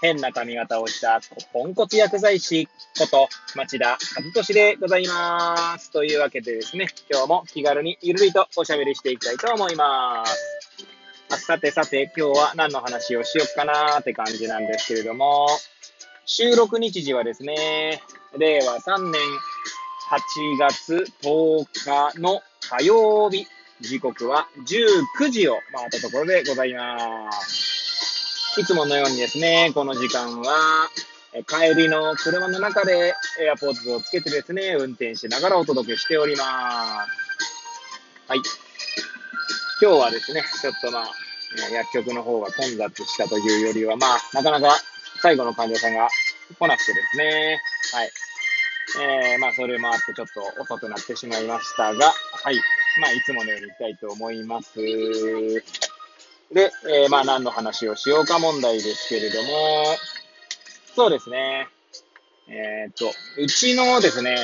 [0.00, 1.20] 変な髪型をした
[1.52, 2.68] ポンコツ薬剤師
[2.98, 3.98] こと町田和
[4.34, 5.90] 俊でございます。
[5.90, 11.46] というわけでですね、今日も気軽にゆるりとおしゃべりしていきたいと思います。
[11.46, 15.48] さてさて、今日は何の話をしよっかなーって感じなんですけれども、
[16.26, 18.02] 収録日時はですね、
[18.38, 19.20] 令和3年
[20.10, 23.46] 8月10日の火曜日、
[23.80, 27.63] 時刻は19時を回ったところでございます。
[28.56, 30.88] いつものようにですね、この時間は、
[31.48, 36.48] 帰りの車の中で AirPods をつけてですね、運転しながらお届けしております。
[38.28, 38.38] はい。
[39.82, 41.10] 今日はですね、ちょっとまあ、
[41.72, 44.76] 薬局の方が混雑したというよりは、まあ、なかなか
[45.20, 46.08] 最後の患者さんが
[46.56, 47.60] 来なくてですね、
[47.92, 48.10] はい。
[49.32, 52.12] えー、まあ、それもあってちょっと遅くなってしまいましたが、
[52.44, 52.56] はい。
[53.00, 54.78] まあ、いつものように行きたいと思います。
[56.54, 59.48] で、えー、まあ、何の話をしようか問題ですけれども、
[60.94, 61.66] そうですね。
[62.46, 64.36] えー、っと、うちのですね、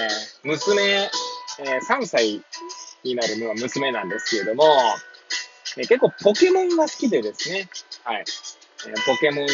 [0.43, 2.43] 娘、えー3歳
[3.05, 4.65] になるのは娘なんですけれども、
[5.77, 7.69] えー結構ポケモンが好きでですね、
[8.03, 8.25] はい。
[8.89, 9.47] えーポケモン、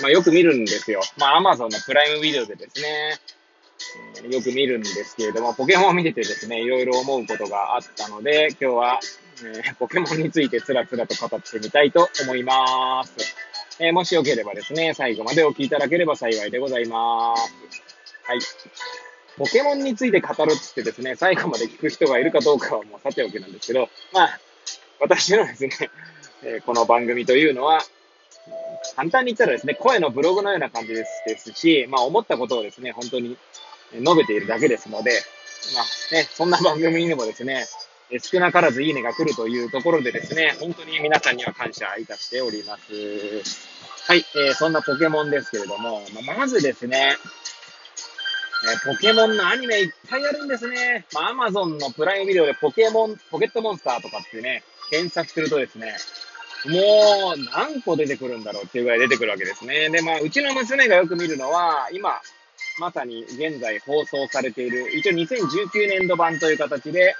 [0.00, 1.02] まあよく見るんですよ。
[1.18, 3.18] まあアマゾンのプライムビデオでですね、
[4.24, 9.00] えーよく見るんですけれども、ポケモンを見ててですね、いろいろ思うことがあったので、今日は、
[9.44, 13.14] えーポケモンについてつらつらと語ってみたいと思います。
[13.78, 17.52] えーもしよければですね、最後までお聞きいただければ幸いでございます。
[18.24, 18.38] はい。
[19.38, 24.40] ポケモンについて語るっつってですね、最後まで聞く人がいるかどうかはもうさておきなんですけど、まあ、
[25.00, 25.70] 私のですね、
[26.42, 27.80] えーこの番組というのは、
[28.96, 33.36] 簡単に言ったらですね、声のブログのような感じですですし、まあ思ったことをですね、本当に
[33.94, 35.12] 述べているだけですので、
[35.74, 37.66] まあね、そんな番組にもですね、
[38.18, 42.92] 少なからずいいねが来るというところでですね、本当に皆さんには感謝いたしております。
[44.08, 47.16] はい、えーそんなポケモンですけれども、まあまずですね、
[48.64, 51.06] えーポケモンのアニメいっぱいあるんですね。
[51.14, 55.94] ま、アマゾンのプライムビデオでポケモン、ポケットモンスターとかってね、検索するとですね、
[56.66, 59.88] もう何個出てくるんだろうっていうぐらい出てくるわけですね。
[59.88, 62.20] で、まあ、うちの娘がよく見るのは、今、
[62.78, 67.14] まさに現在放送されている、一応2019年度版という形で、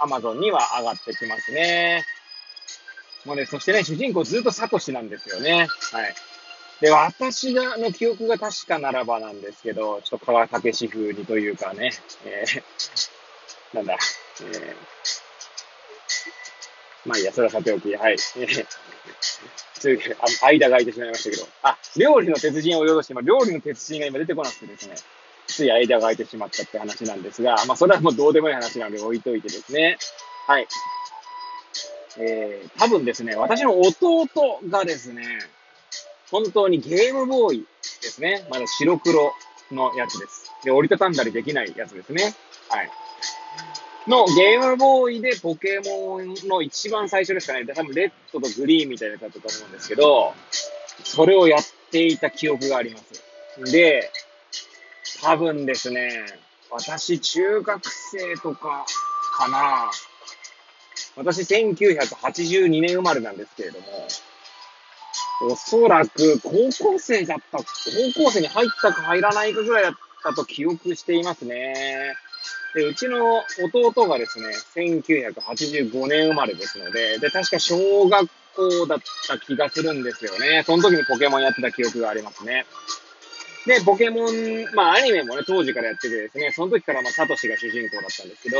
[0.00, 2.04] アマゾンには上がってきますね。
[3.26, 5.68] もうね、そしてね、主人公ずっとサトシなんですよね。
[5.92, 6.14] はい。
[6.80, 11.90] で、私が、の記憶が確かならばなんですけど、ちょっと川竹氏風にというかね、
[12.24, 12.62] えー、
[13.76, 13.98] なんだ、
[14.40, 14.76] えー、
[17.04, 18.16] まあいいや、それはさておき、はい。
[18.18, 19.98] つい
[20.42, 24.94] あ間が空いてしまいましたけど、あ、料理の鉄人を用として、今、料理の鉄人が今出てこなくてですね、
[25.50, 29.98] つい間が空いてしまったって話なんですが、まあそれはもうどうでもいい話なので置いといてですね、
[30.46, 30.66] はい。
[32.18, 34.26] えー、多分ですね、私の弟
[34.68, 35.24] がですね、
[36.30, 37.66] 本当にゲームボーイ
[38.02, 38.46] ですね。
[38.50, 39.32] まだ白黒
[39.72, 40.50] のやつです。
[40.64, 42.34] で、折りたたんだりできないやつですね。
[42.68, 42.90] はい。
[44.06, 47.64] のゲームボーイでポケモンの一番最初ですかね。
[47.64, 50.32] で多分レッドとグリーンみたいなやつだったと思うんですけど、
[51.04, 53.72] それをやっていた記憶があります。
[53.72, 54.10] で、
[55.22, 56.26] 多分ですね、
[56.70, 58.86] 私中学生とか
[59.36, 59.90] かな。
[61.16, 63.86] 私1982年生まれなんですけれども、
[65.42, 67.64] おそらく高校生だった、高
[68.24, 69.92] 校生に入ったか入らないかぐらいだっ
[70.22, 72.14] たと記憶していますね。
[72.74, 73.42] で、うちの
[73.82, 80.62] 弟がですね、1985年生まれですので、で、確か小学校だった気がするんですよね。
[80.64, 82.66] その時にポケモンやってた記憶がありますね。
[83.66, 88.56] で、ポケモン、まあアニメもね、当時からやっててですね、その時からまあサトシが主人公だったんですけど、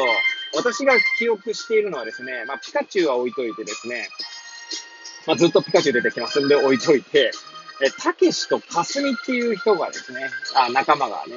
[0.55, 4.09] 私が記憶しているのはですね、まあピカチュウは置いといてですね、
[5.27, 7.31] まあずっとピカチュウ出てきますんで置いといて、
[7.83, 10.21] え、たけしとかすみっていう人がですね、
[10.55, 11.37] あ、仲間がね、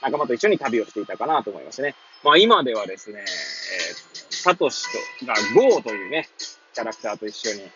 [0.00, 1.94] 仲間と一緒に旅をしていたかなと思いますね。
[2.24, 4.86] まあ今ではですね、えー、サトシ
[5.20, 6.30] と、がゴーというね、
[6.72, 7.68] キャラクターと一緒に、え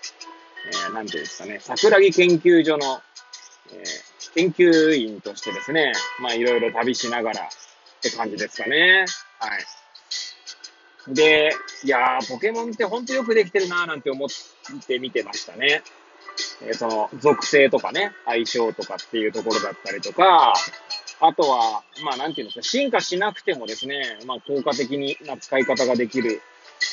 [0.89, 3.03] ー、なんていうんですかね、桜木研究所の、
[3.75, 4.06] えー
[4.37, 7.47] 研究員としてですね、まあいろいろ旅しながらっ
[8.03, 9.07] て感じですかね。
[9.41, 9.57] は
[11.09, 11.15] い。
[11.15, 11.53] で、
[11.85, 14.29] いやー、ポケモンって本当よくできてるなーなんて思っ
[14.87, 15.83] て見てましたね。
[16.63, 20.53] えーその、属性とかね、相性とかっていうところだったりとか、
[21.21, 26.43] あとは、まあなんていうんですか、進化しなくてもですね、まあ効果的にな使い方ができる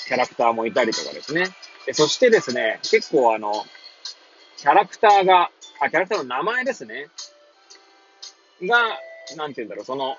[0.08, 1.48] キャラクターもいたりとかですね。
[1.86, 3.66] でそしてですね、結構あの、
[4.58, 5.52] キャラクターが、
[5.82, 7.10] あ、キャラクターの名前ですね。
[8.68, 9.00] が、
[9.38, 10.18] なんて言うんだろう、その、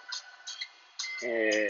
[1.25, 1.69] え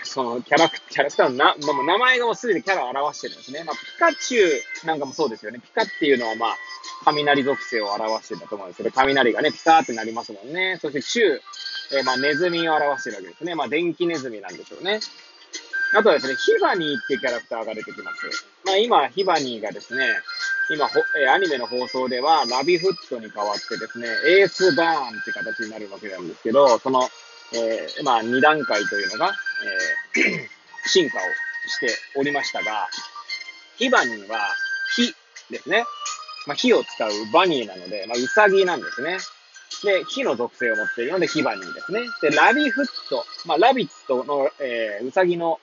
[0.00, 3.64] ー、そのキャラクキャラクターのな、もう名前がもうすでにキャラを表してるんですね。
[3.64, 4.46] まあ、ピカチュ
[4.84, 5.60] ウなんかもそうですよね。
[5.60, 6.56] ピカっていうのはまあ、
[7.04, 10.78] 雷属性を表してるんだと思うんですけど、雷がね、ピカーってなりますもんね。
[10.80, 11.42] そしてチュウ、
[11.98, 13.54] えー、まあ、ネズミを表してるわけですね。
[13.54, 15.00] まあ、電気ネズミなんでしょうね。
[15.94, 18.46] あとはですね、ヒバニーっていうキャラクターが出てきます。
[18.64, 20.04] まあ今、ヒバニーがですね、
[20.68, 20.88] 今、
[21.20, 24.08] えアニメの放送では、ラビフットに代わってですね、
[24.38, 27.02] エースバーンって形になるわけなんですけど、その、
[27.54, 29.32] えー、まあ2段階というのが、
[30.16, 30.48] えー、
[30.88, 31.20] 進化を
[31.68, 32.88] しておりましたが、
[33.76, 34.38] ヒバニーは
[34.96, 35.14] 火
[35.50, 35.84] ですね。
[36.46, 39.18] まあ火を使うバニーなので、まあウサギなんですね。
[39.84, 42.00] で、火の属性を持っているので、ヒバニーですね。
[42.22, 43.24] で、ラビフット。
[43.46, 45.60] まあ、ラビットの、えー、ウサギの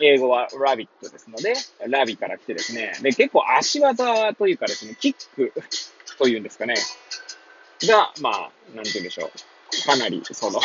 [0.00, 1.54] 英語はラビットですので、
[1.88, 5.52] ラビから来てですね、で、結構足技というかですね、キック
[6.18, 6.74] というんですかね、
[7.86, 9.86] が、まあ、なんて言うんでしょう。
[9.86, 10.60] かなり、その、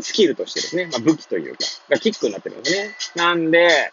[0.00, 1.58] スキルとしてですね、まあ武器というか、
[1.90, 2.96] がキックになってるんですね。
[3.14, 3.92] なんで、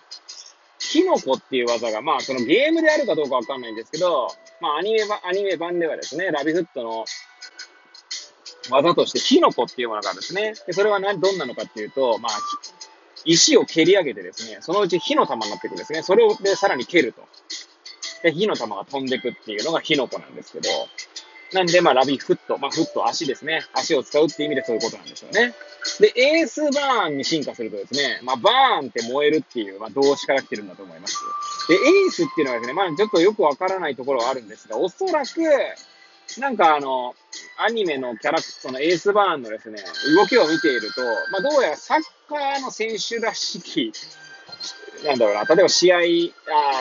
[0.79, 4.29] キノコっていう技が、まあ、そのゲームであるかどうかわかんないんですけど、
[4.61, 7.05] まあ、アニメ版、アニメ版ではですね、ラビフットの
[8.71, 10.53] 技として、キノコっていうものがあるんですね。
[10.65, 12.31] で、それは何、どんなのかっていうと、まあ、
[13.25, 16.03] 石を蹴り上げてですね、そのうち火の玉になっていくんですね。
[16.03, 17.21] それをでさらに蹴ると。
[18.23, 20.69] で、火の玉が飛んでいくっていうのが火の粉なんですけど、
[21.53, 23.63] なんで、まあ、ラビフット、まあ、フット、足ですね。
[23.73, 25.55] 足を使うっていう意味でそういうことなんですよね。
[25.99, 31.17] で、エースバーンに進化するとですね、まあ、バーンって燃えるっていう、まあ、動詞から来てるんだと思います。
[31.67, 35.41] で、エースっていうのはですね、まあ、ちょっとよくわからないところはあるんですが、おそらく、
[36.39, 37.15] なんかあの、
[37.57, 39.83] アニメのキャラクターのエースバーンのですね、
[40.15, 41.01] 動きを見ていると、
[41.31, 43.91] まあ、どうやらサッカーの選手らしき、
[45.05, 45.97] なんだろうな、例えば試合、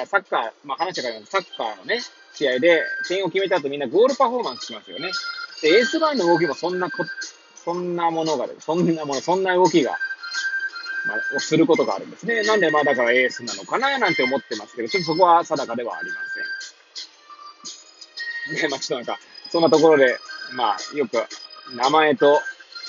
[0.01, 1.33] あサッカー、まあ、話があります。
[1.33, 2.01] サッカーのね、
[2.35, 5.11] 試合で点を決めた後みんなゴールパフォーマンスしますよね。
[5.63, 7.05] で、エースバーンの動きもそんなこ、
[7.57, 9.99] そんなものが、そんなもの、そんな動きが、
[11.07, 12.43] まあ、をすることがあるんですね。
[12.43, 16.17] なんで、まあ、だからエースなのかな、なんて思ってますけど、ちょっとそこは定かではありま
[18.47, 18.63] せん。
[18.63, 19.19] ね、まあ、ちょっとなんか、
[19.51, 20.19] そんなところで、
[20.55, 21.17] まあ、よく、
[21.75, 22.41] 名前と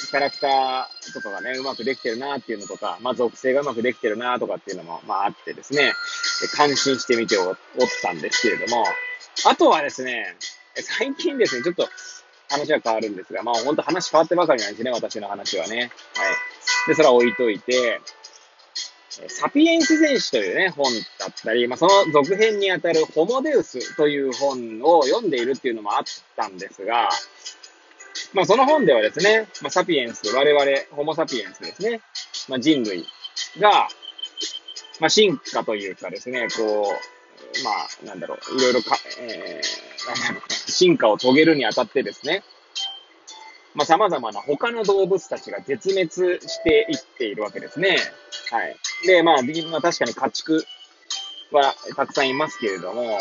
[0.10, 5.94] キャラクターとかがね、うまくできてるなっていうのとか、まあ、属性がうまくできてるなとかっていうのも、まあ、あってですね、
[6.56, 7.56] 感心してみておっ
[8.02, 8.86] たんですけれども、
[9.46, 10.36] あとはですね、
[10.76, 11.88] 最近ですね、ちょっと
[12.50, 15.78] 話は変わるんですが、まあ、ほんと話変わってばかりなんですね、私の話はね。
[15.78, 15.90] はい。
[16.88, 18.02] で、それは置いといて、
[19.28, 20.86] サピエンス全史というね、本
[21.20, 26.04] だったり、まあ、その続編にあたるホモデウスという本を読んでいるっていうのもあっ
[26.36, 27.10] たんですが、
[28.34, 32.02] まあ、その本ではですね、まあ、サピエンス、我々、ホモサピエンスですね、
[32.48, 33.06] まあ、人類
[33.60, 33.88] が、
[35.00, 42.44] まあ、進化というかですね、こう、まあ、なんだろう、いろいろか、えー、進化を遂げるにあたってですね、
[43.76, 47.98] まあ、様々な他の動物たちが絶滅していっているわけですね。
[48.52, 48.76] はい。
[49.06, 50.66] で、まあ、まあ、確かに家畜
[51.52, 53.20] はたくさんいますけれども、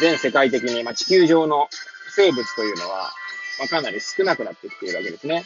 [0.00, 1.68] 全世界的に、まあ、地球上の
[2.14, 3.10] 生物というのは、
[3.58, 5.44] まあ、かなり少なくなってきているわけですね。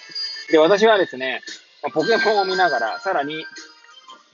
[0.50, 1.42] で、私はですね、
[1.82, 3.44] まあ、ポケモンを見ながら、さらに、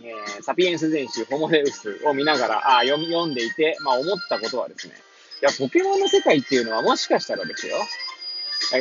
[0.01, 4.95] えー、サピエンス全史、ホモデウスを見ながら、あ読読んでいて、まあ、思ったことはですね、
[5.43, 7.77] いや、ポケモンの世界っていうのはもしかしたらですよ、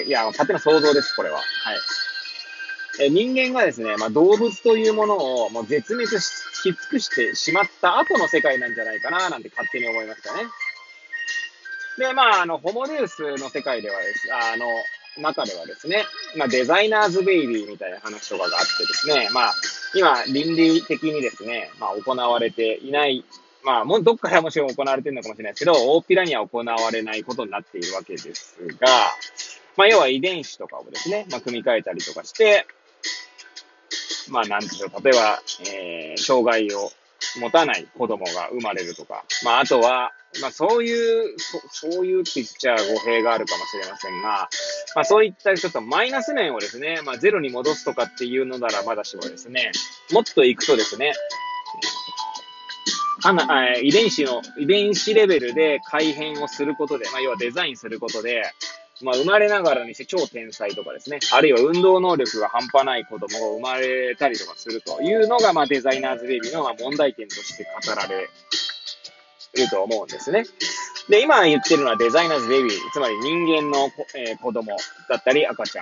[0.06, 1.38] いや、勝手な想像です、これは。
[1.38, 1.46] はい。
[3.00, 6.22] え人間がですね、まあ、動物というものをもう絶滅し
[6.63, 10.44] 尽くしてしまった後の世界なんじゃないかな、なんて勝手に思いましたね。
[11.98, 14.66] で、まあ、あの、ホモデウスの世界ではです、あの、
[15.22, 19.54] 中ではですね、まあ、デザイナーズベイビーみたいな話とかがあってですね、まあ、
[19.96, 23.25] 今、倫理的にですね、まあ、行われていない、
[23.63, 28.88] まあ、もうどっからもちろん行われてるのかもしれないですけど、大っぴらには行われないことになっているわけですが、
[29.75, 32.66] まあ、要は遺伝子とかをですね、まあ、組み替えたりとかして、
[34.30, 35.42] まあ、なんでしょう、例えば、
[35.72, 36.92] えー、障害を
[37.40, 44.50] 持たない子供が生まれるとか、まあ、あとは、まあ、そういう、そそういうって言っちゃ語弊があるかもしれませんが、
[44.96, 49.72] まあ、そういったちょっとマイナス面をですね、まあ、ゼロに戻すとかっていうのならまだしもですね、
[50.12, 51.14] もっと行くとですね、
[53.24, 58.44] あな遺伝子の、遺伝子レベルで改変をすることで、まあ、要はデザインすることで、
[59.01, 70.46] まあ、生まれながらにして超天才とかですね、あるいは運動能力が半端ない子供が生まれたりとかするというのが、まあ、デザイナーズベビーのまあ問題点として語られると思うんですね。
[71.10, 74.75] で、今言ってるのはデザイナーズベビー、つまり人間の、えー、子供
[75.10, 75.82] だったり赤ちゃ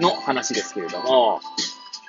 [0.00, 1.40] んの話ですけれども、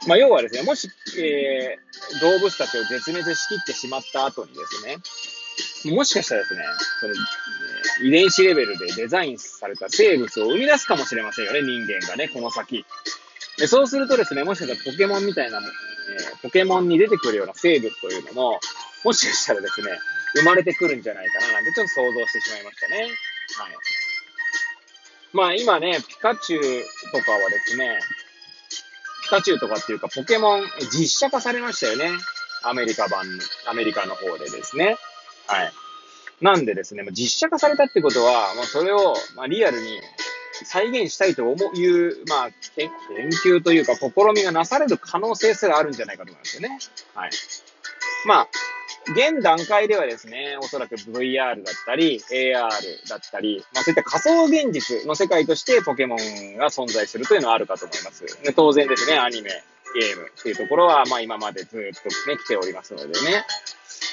[0.07, 4.97] まあ、要はですね、もし、えー、動物たちを絶滅しきってしまった後にですね、
[5.91, 6.63] もしかしたらですね、
[6.99, 7.13] その、
[8.03, 12.85] え、遺伝子レベルでデザインされた生物を生み出すかもしれませんよね、人間がね、この先。
[13.57, 18.59] でそうするとですね、もしかしたらポケモンみたいな、えー、ポケモンに出てくるような生物というのも、
[19.03, 19.87] もしかしたらですね、
[20.35, 22.97] 生まれてくるんじゃないかななんてちょっと想像してしまいましたね。
[22.97, 23.09] はい。
[25.33, 26.61] まあ今ね、ピカチュウ
[27.11, 27.99] とかはですね、
[29.23, 32.09] ピカチュウとかっていうかポケモン実写化されましたよね。
[32.63, 33.25] アメリカ版、
[33.67, 34.97] アメリカの方でですね。
[35.47, 35.73] はい。
[36.41, 40.01] なんでですね、実写化されたってことは、まあ、それを、まあ、リアルに
[40.63, 42.89] 再現したいと思う、いう、まあ、研
[43.45, 46.79] 究というか、試みがなされる可能性すらあるんじゃないかと思いますよね。
[47.13, 47.31] はい。
[48.27, 48.47] まあ、
[49.07, 52.59] 現段階ではですね、おそらく VR だったり、AR
[53.07, 58.25] だったり、まあそういった仮想現実の世界としてポケモンが存在するというのはあるかと思います。
[58.43, 59.51] で当然ですね、アニメ、
[59.93, 63.45] ゲームっていうところは、まあ今までずっとね、来ておりますのでね。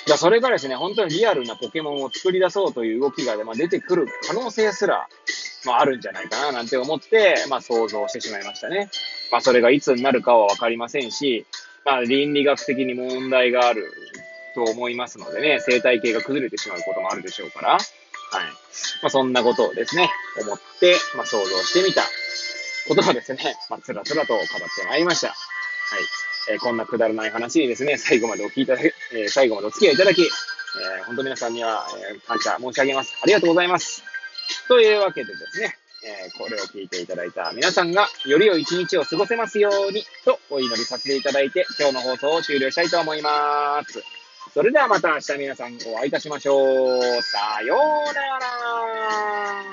[0.07, 5.09] だそれがですね、本当にリアルなポケモンを作り出そうという動きが、まあ、出てくる可能性すら、
[5.65, 8.91] まああるんじゃないかななんて思って、まあ想像してしまいましたね。
[9.31, 11.47] まあそれがいつになるかはわかりませんし、
[11.85, 13.85] まあ倫理学的に問題がある
[14.55, 17.83] と思いますのでね、生態系が崩れてしまうこともあるでしょうから、はい。
[19.03, 22.03] まあ、そんなことをですね、思って、まあ、想像してみた
[22.89, 24.57] ことがですね、まあ、つらつらと語って
[24.89, 25.29] まいりました。
[25.29, 26.32] はい。
[26.51, 33.15] えー、こんなくだらない話にですね、最後までお聞きいただき、えー、最後までお付き合いいただき、えー、本当皆さんには、え感謝申し上げます。
[33.23, 34.03] ありがとうございます。
[34.69, 44.03] というわけでですね、えこれを聞いていただいた皆さんが、より良い一日を過ごせますように、とお祈りさせていただいて、今日の放送を終了したいと思います。
[44.55, 47.23] それではまた明日皆さんお会いいたしましょう。
[47.23, 49.72] さようなら。